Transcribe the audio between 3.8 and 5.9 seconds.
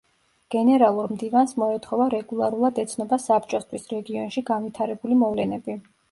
რეგიონში განვითარებული მოვლენები.